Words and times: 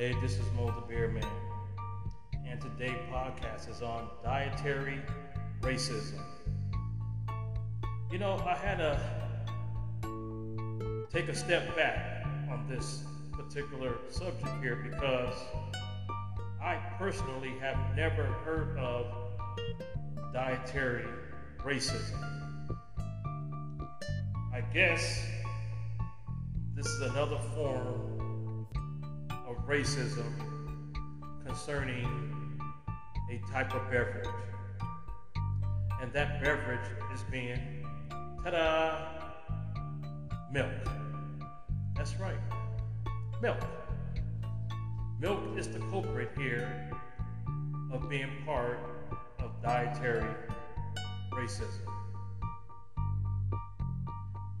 Hey, 0.00 0.16
this 0.22 0.38
is 0.38 0.46
Mo 0.56 0.64
the 0.64 0.80
Beer 0.88 1.08
Man, 1.08 1.22
and 2.46 2.58
today's 2.58 2.96
podcast 3.12 3.68
is 3.68 3.82
on 3.82 4.08
dietary 4.24 5.02
racism. 5.60 6.22
You 8.10 8.16
know, 8.18 8.42
I 8.46 8.56
had 8.56 8.78
to 8.78 8.98
take 11.12 11.28
a 11.28 11.34
step 11.34 11.76
back 11.76 12.24
on 12.50 12.66
this 12.66 13.04
particular 13.32 13.98
subject 14.08 14.48
here 14.62 14.76
because 14.76 15.34
I 16.62 16.76
personally 16.96 17.52
have 17.60 17.76
never 17.94 18.24
heard 18.24 18.78
of 18.78 19.04
dietary 20.32 21.04
racism. 21.58 22.74
I 24.50 24.62
guess 24.72 25.26
this 26.74 26.86
is 26.86 27.02
another 27.02 27.38
form 27.54 28.19
racism 29.70 30.32
concerning 31.46 32.58
a 33.30 33.52
type 33.52 33.72
of 33.72 33.88
beverage. 33.88 34.26
And 36.02 36.12
that 36.12 36.42
beverage 36.42 36.90
is 37.14 37.22
being, 37.30 37.86
ta 38.42 38.50
da, 38.50 39.08
milk. 40.52 40.72
That's 41.96 42.18
right, 42.18 42.40
milk. 43.40 43.60
Milk 45.20 45.38
is 45.56 45.68
the 45.68 45.78
culprit 45.90 46.30
here 46.36 46.90
of 47.92 48.10
being 48.10 48.42
part 48.44 48.80
of 49.38 49.50
dietary 49.62 50.34
racism. 51.30 51.86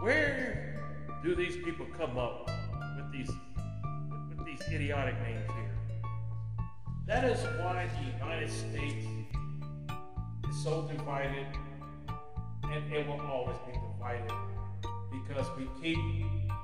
Where 0.00 0.82
do 1.22 1.36
these 1.36 1.56
people 1.64 1.86
come 1.96 2.18
up 2.18 2.50
with 2.96 3.12
these 3.12 3.30
these 4.58 4.74
idiotic 4.74 5.14
names 5.22 5.44
here? 5.46 6.66
That 7.06 7.24
is 7.24 7.42
why 7.60 7.88
the 7.98 8.24
United 8.24 8.50
States 8.50 9.06
is 10.48 10.62
so 10.62 10.88
divided 10.90 11.46
and 12.64 12.92
it 12.92 13.06
will 13.06 13.20
always 13.20 13.56
be 13.66 13.72
divided 13.72 14.32
because 15.12 15.46
we 15.56 15.68
keep 15.80 15.98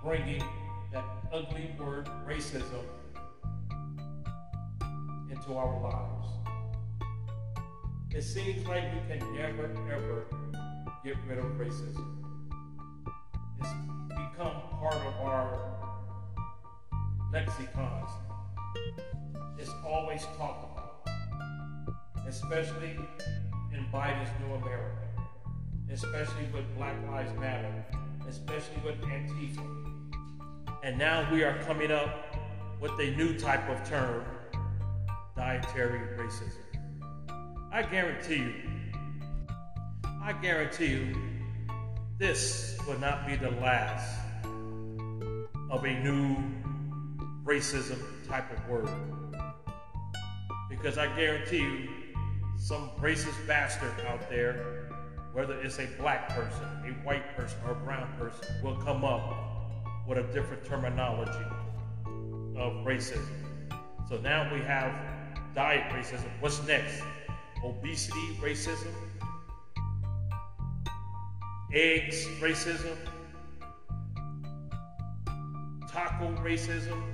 bringing 0.02 0.42
that 0.92 1.04
ugly 1.32 1.70
word 1.78 2.08
racism 2.26 2.84
into 5.30 5.54
our 5.54 5.80
lives. 5.80 6.28
It 8.10 8.22
seems 8.22 8.66
like 8.66 8.84
we 8.92 9.00
can 9.08 9.34
never, 9.34 9.70
ever 9.90 10.26
get 11.04 11.16
rid 11.26 11.38
of 11.38 11.44
racism. 11.52 12.24
It's 13.60 13.70
become 14.08 14.60
part 14.80 14.94
of 14.94 15.14
our 15.22 15.91
lexicons. 17.32 18.10
is 19.58 19.70
always 19.86 20.22
talked 20.36 20.70
about, 20.70 21.08
especially 22.28 22.98
in 23.72 23.86
Biden's 23.90 24.30
New 24.40 24.54
America, 24.54 25.08
especially 25.90 26.44
with 26.52 26.64
Black 26.76 26.94
Lives 27.10 27.32
Matter, 27.40 27.84
especially 28.28 28.76
with 28.84 29.00
Antifa. 29.00 29.64
And 30.82 30.98
now 30.98 31.26
we 31.32 31.42
are 31.42 31.58
coming 31.62 31.90
up 31.90 32.36
with 32.80 32.92
a 33.00 33.16
new 33.16 33.38
type 33.38 33.66
of 33.70 33.88
term 33.88 34.24
dietary 35.34 36.00
racism. 36.18 36.58
I 37.72 37.82
guarantee 37.82 38.36
you, 38.36 38.54
I 40.22 40.34
guarantee 40.34 40.88
you, 40.88 41.16
this 42.18 42.76
will 42.86 42.98
not 42.98 43.26
be 43.26 43.36
the 43.36 43.52
last 43.52 44.18
of 45.70 45.84
a 45.84 46.00
new 46.02 46.61
racism 47.44 47.98
type 48.28 48.50
of 48.52 48.68
word. 48.68 48.88
Because 50.68 50.98
I 50.98 51.14
guarantee 51.16 51.58
you, 51.58 51.88
some 52.56 52.90
racist 53.00 53.46
bastard 53.46 53.92
out 54.06 54.28
there, 54.28 54.88
whether 55.32 55.60
it's 55.60 55.78
a 55.78 55.86
black 55.98 56.28
person, 56.28 56.64
a 56.84 56.92
white 57.06 57.36
person, 57.36 57.58
or 57.66 57.72
a 57.72 57.74
brown 57.74 58.08
person, 58.18 58.46
will 58.62 58.76
come 58.76 59.04
up 59.04 59.34
with 60.06 60.18
a 60.18 60.32
different 60.32 60.64
terminology 60.64 61.44
of 62.56 62.72
racism. 62.84 63.26
So 64.08 64.18
now 64.18 64.52
we 64.52 64.60
have 64.60 64.94
diet 65.54 65.90
racism. 65.92 66.28
What's 66.40 66.64
next? 66.66 67.02
Obesity 67.64 68.36
racism? 68.40 68.92
Eggs 71.72 72.26
racism? 72.40 72.96
Taco 75.88 76.28
racism? 76.42 77.11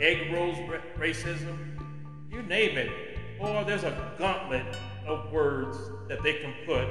Egg 0.00 0.32
rolls 0.32 0.56
racism? 0.98 1.56
You 2.30 2.42
name 2.42 2.76
it. 2.78 2.90
Or 3.40 3.64
there's 3.64 3.84
a 3.84 4.14
gauntlet 4.18 4.76
of 5.06 5.30
words 5.32 5.78
that 6.08 6.22
they 6.22 6.34
can 6.34 6.54
put 6.66 6.84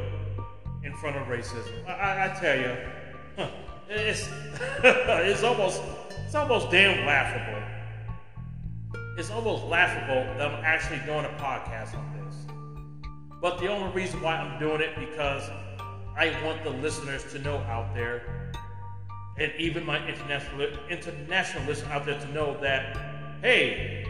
in 0.83 0.95
front 0.97 1.17
of 1.17 1.27
racism. 1.27 1.87
I, 1.87 1.91
I, 1.91 2.25
I 2.25 2.39
tell 2.39 2.57
you, 2.57 3.47
it's, 3.89 4.29
it's 4.83 5.43
almost 5.43 5.81
it's 6.25 6.35
almost 6.35 6.69
damn 6.71 7.05
laughable 7.05 7.63
it's 9.17 9.31
almost 9.31 9.63
laughable 9.63 10.31
that 10.37 10.47
I'm 10.47 10.63
actually 10.63 10.99
doing 10.99 11.25
a 11.25 11.35
podcast 11.39 11.97
on 11.97 12.13
this. 12.13 12.35
But 13.41 13.57
the 13.57 13.67
only 13.67 13.91
reason 13.91 14.21
why 14.21 14.35
I'm 14.35 14.59
doing 14.59 14.79
it 14.79 14.91
because 14.99 15.49
I 16.15 16.39
want 16.45 16.63
the 16.63 16.69
listeners 16.69 17.23
to 17.33 17.39
know 17.39 17.57
out 17.57 17.95
there, 17.95 18.36
and 19.39 19.51
even 19.57 19.85
my 19.85 20.05
international 20.07 20.61
international 20.89 21.65
listeners 21.65 21.89
out 21.89 22.05
there 22.05 22.19
to 22.19 22.31
know 22.33 22.59
that, 22.61 22.97
hey, 23.41 24.05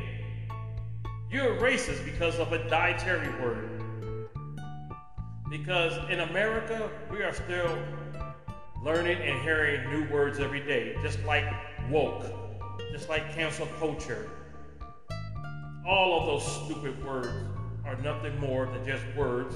you're 1.30 1.56
racist 1.58 2.06
because 2.06 2.40
of 2.40 2.54
a 2.54 2.70
dietary 2.70 3.30
word. 3.42 3.70
Because 5.50 5.94
in 6.10 6.22
America, 6.22 6.90
we 7.12 7.24
are 7.24 7.34
still 7.34 7.78
learning 8.84 9.18
and 9.18 9.42
hearing 9.42 9.90
new 9.92 10.10
words 10.12 10.40
every 10.40 10.62
day, 10.62 10.96
just 11.02 11.22
like 11.24 11.46
woke, 11.90 12.26
just 12.92 13.10
like 13.10 13.34
cancel 13.34 13.68
culture, 13.80 14.30
all 15.86 16.20
of 16.20 16.26
those 16.28 16.66
stupid 16.66 17.04
words 17.06 17.30
are 17.86 17.96
nothing 17.98 18.38
more 18.40 18.66
than 18.66 18.86
just 18.86 19.04
words 19.16 19.56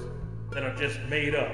that 0.52 0.62
are 0.62 0.74
just 0.74 0.98
made 1.08 1.34
up. 1.34 1.50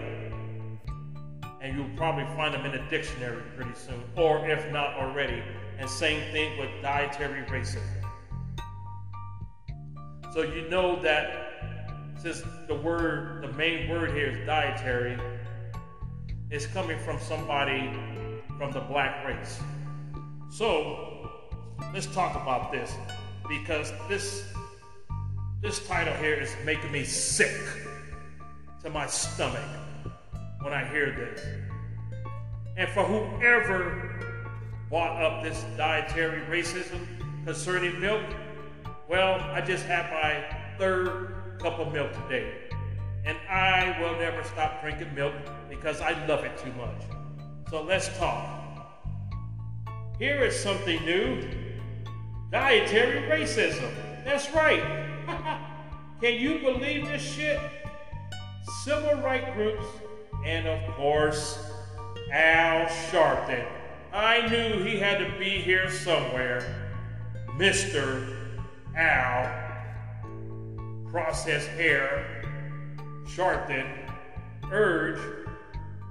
And 1.61 1.77
you'll 1.77 1.97
probably 1.97 2.25
find 2.37 2.55
them 2.55 2.65
in 2.67 2.75
a 2.75 2.91
dictionary 2.91 3.43
pretty 3.57 3.75
soon, 3.75 4.03
or 4.17 4.49
if 4.49 4.71
not 4.73 4.95
already. 4.95 5.43
And 5.79 5.89
same 5.89 6.33
thing 6.33 6.59
with 6.59 6.71
dietary 6.83 7.43
racism. 7.45 7.83
So 10.33 10.43
you 10.43 10.69
know 10.69 11.01
that 11.03 11.49
since 12.23 12.43
the 12.67 12.75
word, 12.75 13.43
the 13.43 13.53
main 13.53 13.89
word 13.89 14.13
here 14.13 14.29
is 14.29 14.47
dietary, 14.47 15.19
it's 16.51 16.67
coming 16.67 16.99
from 17.01 17.19
somebody 17.21 17.91
from 18.57 18.73
the 18.73 18.81
black 18.81 19.27
race. 19.27 19.61
So 20.51 21.31
let's 21.93 22.07
talk 22.07 22.35
about 22.35 22.73
this 22.73 22.93
because 23.49 23.93
this 24.09 24.45
this 25.61 25.87
title 25.89 26.15
here 26.15 26.35
is 26.35 26.55
making 26.65 26.93
me 26.93 27.05
sick 27.05 27.57
to 28.83 28.91
my 28.91 29.07
stomach 29.07 29.61
when 30.69 30.79
I 30.79 30.87
hear 30.87 31.13
this. 31.13 31.41
And 32.77 32.91
for 32.91 33.03
whoever 33.03 34.21
brought 34.91 35.23
up 35.23 35.43
this 35.43 35.65
dietary 35.79 36.43
racism 36.43 37.07
concerning 37.47 37.99
milk, 37.99 38.23
well, 39.09 39.41
I 39.41 39.63
just 39.63 39.87
had 39.87 40.11
my 40.13 40.45
third 40.79 41.59
cup 41.59 41.79
of 41.79 41.91
milk 41.95 42.13
today. 42.13 42.69
And 43.25 43.39
I 43.49 43.97
will 43.99 44.19
never 44.19 44.45
stop 44.45 44.83
drinking 44.83 45.15
milk 45.15 45.33
because 45.71 46.03
I 46.03 46.13
love 46.27 46.45
it 46.45 46.59
too 46.59 46.73
much. 46.75 47.03
So 47.71 47.83
let's 47.83 48.15
talk. 48.19 48.93
Here 50.19 50.45
is 50.45 50.59
something 50.59 51.03
new 51.03 51.49
dietary 52.53 53.23
racism. 53.23 53.91
That's 54.23 54.51
right. 54.51 54.83
Can 56.21 56.35
you 56.35 56.59
believe 56.59 57.07
this 57.07 57.23
shit? 57.23 57.59
Civil 58.85 59.15
rights 59.23 59.55
groups, 59.55 59.85
and 60.45 60.67
of 60.67 60.95
course, 60.95 61.59
Al 62.33 62.87
Sharpton. 62.87 63.67
I 64.13 64.47
knew 64.49 64.83
he 64.83 64.99
had 64.99 65.19
to 65.19 65.39
be 65.39 65.61
here 65.61 65.91
somewhere. 65.91 66.63
Mr. 67.57 68.37
Al, 68.97 69.51
process 71.11 71.67
hair, 71.67 72.43
Sharpton, 73.27 73.87
urge, 74.71 75.21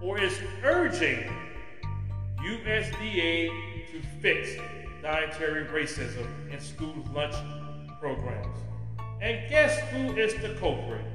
or 0.02 0.20
is 0.20 0.40
urging 0.64 1.32
USDA 2.40 3.50
to 3.92 4.02
fix 4.22 4.50
dietary 5.02 5.66
racism 5.66 6.28
in 6.52 6.60
school 6.60 6.96
lunch 7.14 7.36
programs. 8.00 8.58
And 9.22 9.50
guess 9.50 9.80
who 9.92 10.16
is 10.16 10.36
the 10.36 10.56
culprit? 10.60 11.06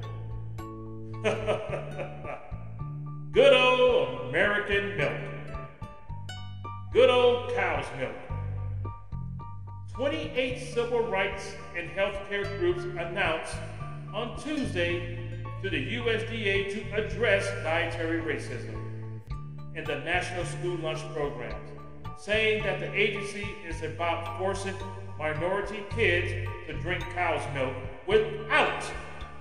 Good 3.32 3.54
old 3.54 4.28
American 4.28 4.94
milk. 4.94 5.16
Good 6.92 7.08
old 7.08 7.54
cow's 7.54 7.86
milk. 7.98 8.12
28 9.94 10.58
civil 10.74 11.00
rights 11.08 11.54
and 11.74 11.88
healthcare 11.92 12.44
groups 12.58 12.82
announced 12.84 13.54
on 14.12 14.38
Tuesday 14.38 15.18
to 15.62 15.70
the 15.70 15.94
USDA 15.96 16.74
to 16.74 16.92
address 16.92 17.48
dietary 17.62 18.20
racism 18.20 18.76
in 19.76 19.84
the 19.84 20.00
National 20.00 20.44
School 20.44 20.76
Lunch 20.76 21.00
Programs, 21.14 21.70
saying 22.18 22.62
that 22.64 22.80
the 22.80 22.92
agency 22.92 23.48
is 23.66 23.80
about 23.80 24.38
forcing 24.38 24.74
minority 25.18 25.82
kids 25.88 26.50
to 26.66 26.74
drink 26.82 27.02
cow's 27.14 27.42
milk 27.54 27.72
without 28.06 28.84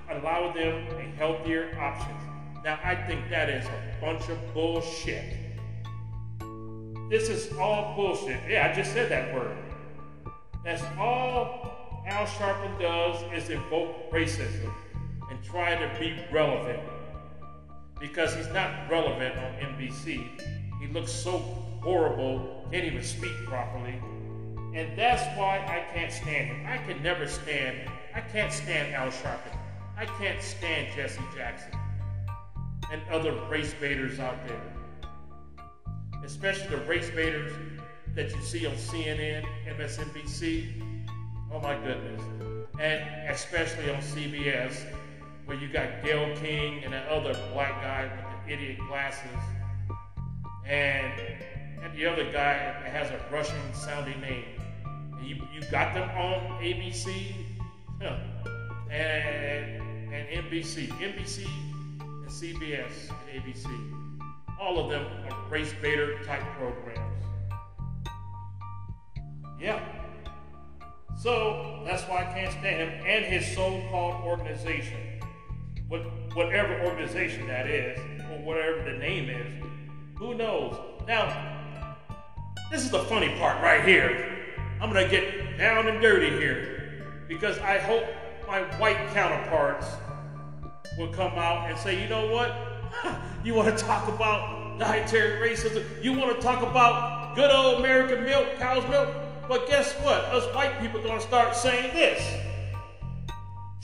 allowing 0.09 0.53
them 0.53 0.87
a 0.97 1.17
healthier 1.17 1.77
option. 1.77 2.30
Now, 2.63 2.79
I 2.83 2.93
think 2.93 3.27
that 3.31 3.49
is 3.49 3.65
a 3.65 4.01
bunch 4.01 4.29
of 4.29 4.37
bullshit. 4.53 5.35
This 7.09 7.27
is 7.27 7.51
all 7.57 7.95
bullshit. 7.95 8.39
Yeah, 8.47 8.69
I 8.71 8.75
just 8.75 8.93
said 8.93 9.09
that 9.09 9.33
word. 9.33 9.57
That's 10.63 10.83
all 10.99 12.03
Al 12.05 12.25
Sharpton 12.27 12.79
does 12.79 13.17
is 13.33 13.49
invoke 13.49 14.11
racism 14.11 14.71
and 15.31 15.43
try 15.43 15.75
to 15.75 15.99
be 15.99 16.15
relevant. 16.31 16.79
Because 17.99 18.35
he's 18.35 18.47
not 18.49 18.89
relevant 18.91 19.37
on 19.37 19.73
NBC. 19.73 20.39
He 20.79 20.87
looks 20.93 21.11
so 21.11 21.39
horrible, 21.81 22.67
can't 22.71 22.85
even 22.85 23.03
speak 23.03 23.33
properly. 23.47 23.99
And 24.75 24.97
that's 24.97 25.23
why 25.37 25.57
I 25.57 25.91
can't 25.93 26.11
stand 26.11 26.47
him. 26.47 26.67
I 26.67 26.77
can 26.77 27.01
never 27.01 27.27
stand, 27.27 27.89
I 28.13 28.21
can't 28.21 28.53
stand 28.53 28.93
Al 28.93 29.09
Sharpton. 29.09 29.57
I 29.97 30.05
can't 30.05 30.41
stand 30.41 30.95
Jesse 30.95 31.21
Jackson 31.35 31.80
and 32.91 33.01
other 33.09 33.33
race 33.49 33.73
baiters 33.79 34.19
out 34.19 34.37
there. 34.47 34.61
Especially 36.23 36.67
the 36.67 36.83
race 36.85 37.09
baiters 37.09 37.53
that 38.13 38.29
you 38.35 38.41
see 38.41 38.65
on 38.65 38.73
CNN, 38.73 39.45
MSNBC. 39.77 40.83
Oh 41.51 41.59
my 41.59 41.75
goodness. 41.77 42.21
And 42.79 43.29
especially 43.29 43.89
on 43.89 44.01
CBS, 44.01 44.85
where 45.45 45.57
you 45.57 45.67
got 45.69 46.03
Gayle 46.03 46.35
King 46.37 46.83
and 46.83 46.93
that 46.93 47.07
other 47.07 47.33
black 47.53 47.81
guy 47.81 48.03
with 48.03 48.47
the 48.47 48.53
idiot 48.53 48.77
glasses. 48.87 49.29
And, 50.67 51.13
and 51.81 51.97
the 51.97 52.05
other 52.05 52.25
guy 52.25 52.53
that 52.83 52.85
has 52.87 53.09
a 53.09 53.19
Russian 53.33 53.73
sounding 53.73 54.19
name. 54.21 54.45
And 55.17 55.25
you, 55.25 55.35
you 55.53 55.61
got 55.71 55.93
them 55.93 56.09
on 56.11 56.61
ABC 56.61 57.33
and, 58.01 58.13
and 58.91 60.45
NBC. 60.45 60.87
NBC 60.87 61.70
CBS 62.31 63.11
and 63.33 63.43
ABC. 63.43 63.67
All 64.59 64.79
of 64.79 64.89
them 64.89 65.05
are 65.29 65.49
race 65.49 65.73
baiter 65.81 66.23
type 66.23 66.43
programs. 66.57 67.25
Yeah. 69.59 69.83
So 71.19 71.83
that's 71.85 72.03
why 72.03 72.21
I 72.21 72.33
can't 72.33 72.51
stand 72.51 72.89
him 72.89 73.05
and 73.05 73.25
his 73.25 73.53
so-called 73.53 74.23
organization. 74.23 75.19
What, 75.89 76.01
whatever 76.33 76.79
organization 76.85 77.47
that 77.47 77.67
is, 77.67 77.99
or 78.31 78.39
whatever 78.45 78.89
the 78.89 78.97
name 78.97 79.29
is, 79.29 79.63
who 80.17 80.33
knows? 80.33 80.77
Now, 81.05 81.85
this 82.71 82.83
is 82.83 82.91
the 82.91 83.03
funny 83.03 83.35
part 83.37 83.61
right 83.61 83.83
here. 83.83 84.55
I'm 84.79 84.91
gonna 84.91 85.07
get 85.07 85.57
down 85.57 85.87
and 85.89 86.01
dirty 86.01 86.29
here 86.29 87.05
because 87.27 87.59
I 87.59 87.77
hope 87.77 88.05
my 88.47 88.61
white 88.79 89.09
counterparts 89.13 89.85
will 90.97 91.07
come 91.07 91.33
out 91.33 91.69
and 91.69 91.77
say, 91.77 92.01
you 92.01 92.09
know 92.09 92.27
what? 92.27 92.55
you 93.43 93.53
want 93.53 93.75
to 93.75 93.83
talk 93.83 94.07
about 94.07 94.77
dietary 94.79 95.49
racism? 95.49 95.85
You 96.03 96.13
want 96.13 96.35
to 96.35 96.41
talk 96.41 96.61
about 96.61 97.35
good 97.35 97.51
old 97.51 97.79
American 97.79 98.23
milk, 98.23 98.57
cow's 98.57 98.87
milk? 98.89 99.09
But 99.47 99.67
guess 99.67 99.93
what? 100.01 100.23
Us 100.25 100.53
white 100.55 100.79
people 100.79 100.99
are 100.99 101.03
going 101.03 101.19
to 101.19 101.25
start 101.25 101.55
saying 101.55 101.93
this. 101.93 102.21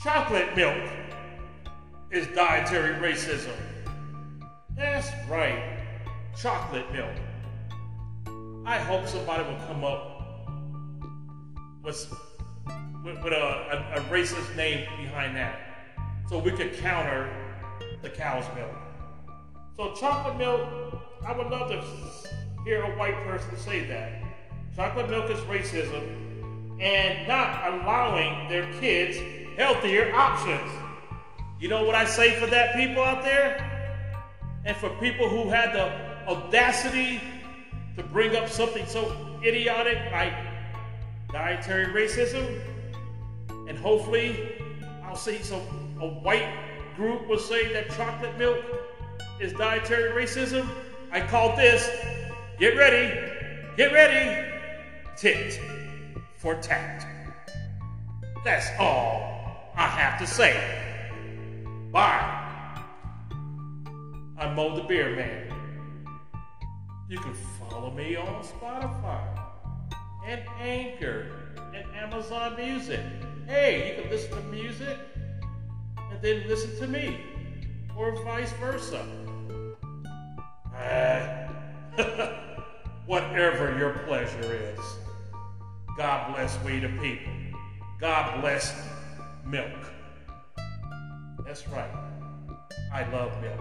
Chocolate 0.02 0.54
milk 0.56 0.88
is 2.10 2.26
dietary 2.28 2.94
racism. 2.94 3.54
That's 4.76 5.08
right. 5.28 5.78
Chocolate 6.36 6.90
milk. 6.92 7.10
I 8.64 8.78
hope 8.78 9.06
somebody 9.06 9.42
will 9.44 9.60
come 9.66 9.82
up 9.82 10.20
with, 11.82 12.14
with, 13.04 13.32
a, 13.32 13.94
a, 13.96 14.00
a 14.00 14.00
racist 14.04 14.54
name 14.56 14.86
behind 15.02 15.34
that 15.36 15.67
so 16.28 16.38
we 16.38 16.50
could 16.50 16.76
counter 16.76 17.28
the 18.02 18.10
cow's 18.10 18.44
milk. 18.54 18.76
So 19.76 19.94
chocolate 19.94 20.36
milk, 20.36 20.60
I 21.26 21.36
would 21.36 21.48
love 21.48 21.70
to 21.70 21.82
hear 22.64 22.82
a 22.82 22.98
white 22.98 23.16
person 23.24 23.56
say 23.56 23.86
that. 23.86 24.22
Chocolate 24.76 25.08
milk 25.08 25.30
is 25.30 25.38
racism 25.40 26.28
and 26.80 27.26
not 27.26 27.72
allowing 27.72 28.48
their 28.48 28.70
kids 28.74 29.18
healthier 29.56 30.14
options. 30.14 30.70
You 31.58 31.68
know 31.68 31.84
what 31.84 31.94
I 31.94 32.04
say 32.04 32.38
for 32.38 32.46
that 32.46 32.76
people 32.76 33.02
out 33.02 33.24
there? 33.24 33.64
And 34.64 34.76
for 34.76 34.90
people 35.00 35.28
who 35.28 35.48
had 35.48 35.72
the 35.72 36.30
audacity 36.30 37.20
to 37.96 38.02
bring 38.02 38.36
up 38.36 38.48
something 38.48 38.86
so 38.86 39.16
idiotic 39.44 39.98
like 40.12 40.34
dietary 41.32 41.86
racism, 41.86 42.60
and 43.68 43.78
hopefully 43.78 44.62
I'll 45.02 45.16
see 45.16 45.38
some 45.38 45.87
a 46.00 46.06
white 46.06 46.94
group 46.96 47.28
will 47.28 47.38
say 47.38 47.72
that 47.72 47.90
chocolate 47.90 48.36
milk 48.38 48.58
is 49.40 49.52
dietary 49.52 50.10
racism. 50.10 50.68
I 51.10 51.20
call 51.20 51.56
this, 51.56 51.88
get 52.58 52.76
ready, 52.76 53.18
get 53.76 53.92
ready, 53.92 54.52
tit 55.16 55.60
for 56.36 56.54
tat. 56.56 57.06
That's 58.44 58.68
all 58.78 59.72
I 59.76 59.86
have 59.86 60.18
to 60.20 60.26
say. 60.26 60.54
Bye. 61.90 62.34
I'm 64.38 64.54
Mo 64.54 64.76
the 64.76 64.82
Beer 64.82 65.16
Man. 65.16 65.52
You 67.08 67.18
can 67.18 67.34
follow 67.58 67.90
me 67.90 68.14
on 68.14 68.44
Spotify 68.44 69.20
and 70.24 70.42
Anchor 70.60 71.54
and 71.74 71.84
Amazon 71.96 72.54
Music. 72.56 73.00
Hey, 73.46 73.96
you 73.96 74.02
can 74.02 74.10
listen 74.10 74.30
to 74.30 74.42
music 74.48 74.96
then 76.22 76.46
listen 76.48 76.76
to 76.78 76.86
me, 76.86 77.20
or 77.96 78.22
vice 78.24 78.52
versa. 78.52 79.06
Uh, 80.74 81.48
whatever 83.06 83.76
your 83.78 83.94
pleasure 84.06 84.54
is. 84.54 84.78
God 85.96 86.34
bless 86.34 86.62
we 86.62 86.78
the 86.78 86.88
people. 87.00 87.32
God 87.98 88.40
bless 88.40 88.80
milk. 89.44 89.72
That's 91.44 91.66
right. 91.68 91.90
I 92.92 93.10
love 93.10 93.40
milk. 93.40 93.60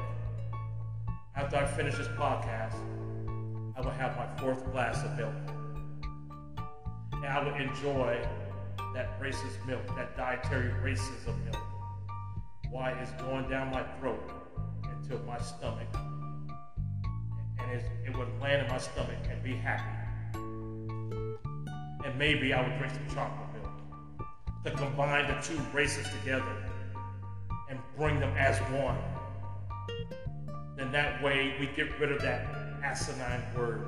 After 1.36 1.58
I 1.58 1.66
finish 1.66 1.96
this 1.96 2.08
podcast, 2.10 2.76
I 3.76 3.82
will 3.82 3.92
have 3.92 4.18
my 4.18 4.28
fourth 4.42 4.70
glass 4.72 5.04
of 5.04 5.16
milk. 5.18 5.34
And 7.14 7.26
I 7.26 7.44
will 7.44 7.56
enjoy 7.56 8.20
that 8.94 9.20
racist 9.22 9.66
milk, 9.66 9.86
that 9.96 10.18
dietary 10.18 10.72
racism 10.84 11.44
milk, 11.46 11.64
why 12.72 12.92
it's 12.92 13.12
going 13.22 13.50
down 13.50 13.72
my 13.72 13.84
throat 14.00 14.32
into 14.84 15.22
my 15.24 15.40
stomach. 15.40 15.88
And 17.60 17.82
it 18.06 18.18
would 18.18 18.28
land 18.42 18.66
in 18.66 18.72
my 18.72 18.78
stomach 18.78 19.18
and 19.30 19.44
be 19.44 19.56
happy 19.56 20.08
and 22.08 22.18
maybe 22.18 22.54
I 22.54 22.62
would 22.62 22.78
drink 22.78 22.94
some 22.94 23.16
chocolate 23.16 23.50
milk 23.54 24.64
to 24.64 24.72
combine 24.72 25.28
the 25.28 25.40
two 25.42 25.60
races 25.74 26.08
together 26.20 26.56
and 27.70 27.80
bring 27.98 28.20
them 28.20 28.34
as 28.38 28.58
one. 28.72 28.98
Then 30.78 30.92
that 30.94 31.22
way 31.22 31.56
we 31.60 31.68
get 31.76 32.00
rid 32.00 32.12
of 32.12 32.22
that 32.22 32.46
asinine 32.84 33.44
word, 33.56 33.86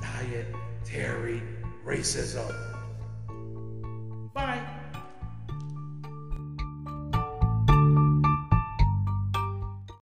dietary 0.00 1.42
racism. 1.84 2.54
Bye. 4.34 4.79